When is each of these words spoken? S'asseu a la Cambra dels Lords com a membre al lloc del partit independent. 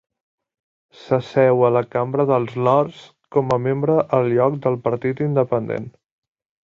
S'asseu 1.01 1.61
a 1.67 1.69
la 1.75 1.83
Cambra 1.95 2.25
dels 2.31 2.55
Lords 2.69 3.03
com 3.37 3.55
a 3.57 3.59
membre 3.67 3.99
al 4.21 4.31
lloc 4.39 4.57
del 4.65 4.79
partit 4.89 5.23
independent. 5.31 5.87